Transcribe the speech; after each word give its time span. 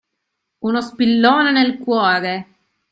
Uno 0.65 0.81
spillone 0.81 1.51
nel 1.51 1.77
cuore! 1.77 2.47